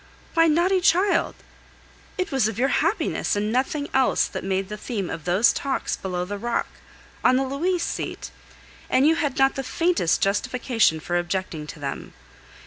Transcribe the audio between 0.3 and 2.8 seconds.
Why, naughty child, it was of your